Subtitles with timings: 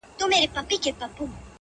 [0.03, 1.29] چې له ښکلا مینه پیدا کیږي